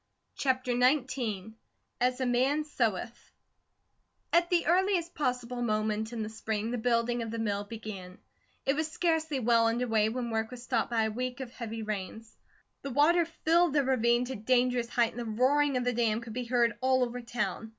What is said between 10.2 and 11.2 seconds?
the work was stopped by a